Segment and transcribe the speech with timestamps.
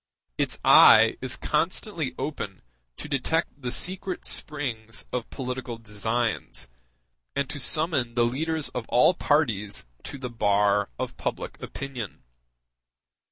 [0.39, 2.63] Its eye is constantly open
[2.97, 6.67] to detect the secret springs of political designs,
[7.35, 12.23] and to summon the leaders of all parties to the bar of public opinion.